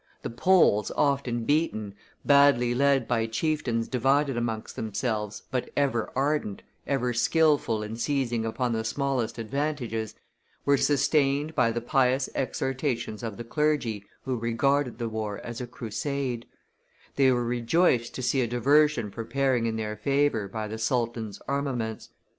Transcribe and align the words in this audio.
The 0.23 0.31
Poles, 0.31 0.89
often 0.97 1.43
beaten, 1.43 1.93
badly 2.25 2.73
led 2.73 3.07
by 3.07 3.27
chieftains 3.27 3.87
divided 3.87 4.35
amongst 4.35 4.75
themselves, 4.75 5.43
but 5.51 5.69
ever 5.77 6.11
ardent, 6.15 6.63
ever 6.87 7.13
skilful 7.13 7.83
in 7.83 7.95
seizing 7.97 8.43
upon 8.43 8.73
the 8.73 8.83
smallest 8.83 9.37
advantages, 9.37 10.15
were 10.65 10.75
sustained 10.75 11.53
by 11.53 11.71
the 11.71 11.81
pious 11.81 12.31
exhortations 12.33 13.21
of 13.21 13.37
the 13.37 13.43
clergy, 13.43 14.03
who 14.23 14.37
regarded 14.37 14.97
the 14.97 15.07
war 15.07 15.37
as 15.43 15.61
a 15.61 15.67
crusade; 15.67 16.47
they 17.15 17.31
were 17.31 17.45
rejoiced 17.45 18.15
to 18.15 18.23
see 18.23 18.41
a 18.41 18.47
diversion 18.47 19.11
preparing 19.11 19.67
in 19.67 19.75
their 19.75 19.95
favor 19.95 20.47
by 20.47 20.67
the 20.67 20.79
Sultan's 20.79 21.39
armaments. 21.47 22.09